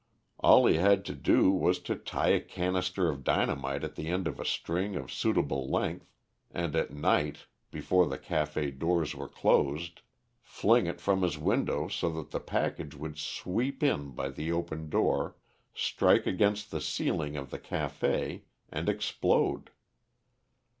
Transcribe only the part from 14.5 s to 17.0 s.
open door, strike against the